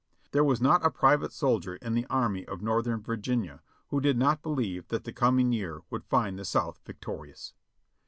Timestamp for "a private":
0.83-1.31